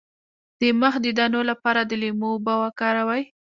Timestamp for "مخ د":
0.81-1.07